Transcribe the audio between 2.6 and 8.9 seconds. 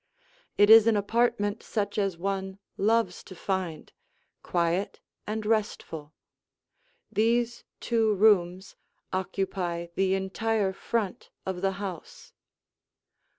loves to find quiet and restful. These two rooms